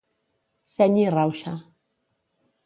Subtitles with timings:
[0.75, 1.55] Seny i rauxa.